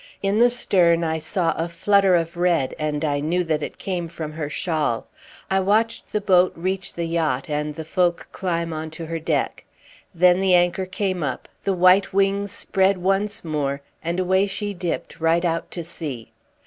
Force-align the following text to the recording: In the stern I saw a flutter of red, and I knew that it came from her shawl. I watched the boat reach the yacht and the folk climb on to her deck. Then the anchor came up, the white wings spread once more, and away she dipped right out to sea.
In 0.23 0.39
the 0.39 0.49
stern 0.49 1.03
I 1.03 1.19
saw 1.19 1.53
a 1.55 1.69
flutter 1.69 2.15
of 2.15 2.35
red, 2.35 2.73
and 2.79 3.05
I 3.05 3.19
knew 3.19 3.43
that 3.43 3.61
it 3.61 3.77
came 3.77 4.07
from 4.07 4.31
her 4.31 4.49
shawl. 4.49 5.05
I 5.51 5.59
watched 5.59 6.11
the 6.11 6.19
boat 6.19 6.51
reach 6.55 6.95
the 6.95 7.05
yacht 7.05 7.51
and 7.51 7.75
the 7.75 7.85
folk 7.85 8.27
climb 8.31 8.73
on 8.73 8.89
to 8.97 9.05
her 9.05 9.19
deck. 9.19 9.63
Then 10.11 10.39
the 10.39 10.55
anchor 10.55 10.87
came 10.87 11.21
up, 11.21 11.47
the 11.65 11.73
white 11.75 12.13
wings 12.13 12.51
spread 12.51 12.97
once 12.97 13.45
more, 13.45 13.81
and 14.03 14.19
away 14.19 14.47
she 14.47 14.73
dipped 14.73 15.19
right 15.19 15.45
out 15.45 15.69
to 15.69 15.83
sea. 15.83 16.31